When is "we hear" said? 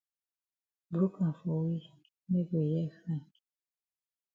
2.51-2.89